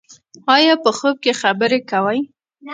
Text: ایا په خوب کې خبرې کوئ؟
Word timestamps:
ایا 0.55 0.73
په 0.83 0.89
خوب 0.97 1.15
کې 1.23 1.33
خبرې 1.41 1.79
کوئ؟ 1.91 2.19